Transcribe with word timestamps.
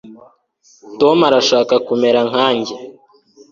tom 0.99 1.17
arashaka 1.29 1.73
kumera 1.87 2.19
nkanjye 2.29 2.75